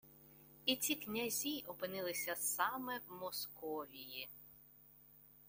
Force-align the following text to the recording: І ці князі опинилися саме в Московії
І 0.65 0.75
ці 0.75 0.95
князі 0.95 1.63
опинилися 1.67 2.35
саме 2.35 2.99
в 3.07 3.15
Московії 3.21 4.29